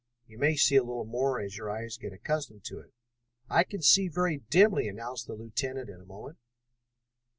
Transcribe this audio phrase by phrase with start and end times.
[0.25, 2.91] You may see a little more as your eyes get accustomed to it."
[3.51, 6.39] "I can see very dimly," announced the lieutenant in a moment.